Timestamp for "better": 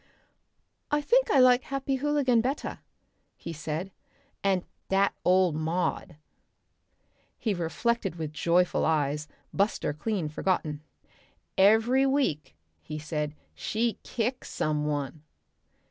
2.41-2.79